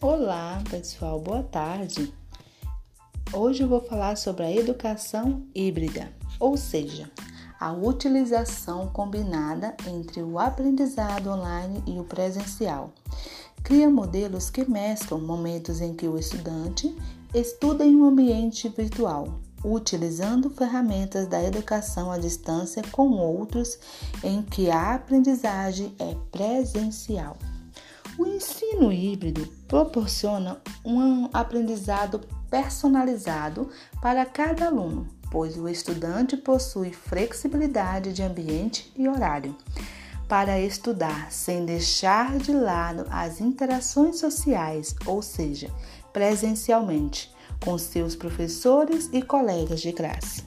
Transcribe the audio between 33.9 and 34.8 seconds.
para cada